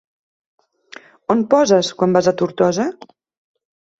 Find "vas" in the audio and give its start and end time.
2.17-2.31